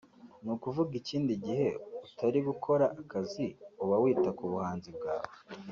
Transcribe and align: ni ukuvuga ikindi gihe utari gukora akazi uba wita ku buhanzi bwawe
ni 0.43 0.49
ukuvuga 0.55 0.91
ikindi 1.01 1.33
gihe 1.45 1.67
utari 2.05 2.39
gukora 2.49 2.85
akazi 3.01 3.45
uba 3.83 3.95
wita 4.03 4.29
ku 4.37 4.43
buhanzi 4.51 4.89
bwawe 4.97 5.29